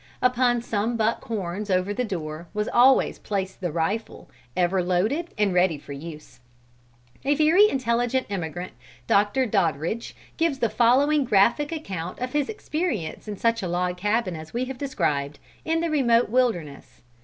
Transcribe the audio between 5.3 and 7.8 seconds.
and ready for use. A very